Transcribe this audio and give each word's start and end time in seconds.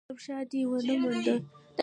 _ګلاب 0.05 0.19
شاه 0.25 0.43
دې 0.51 0.61
ونه 0.69 0.93
موند؟ 1.01 1.27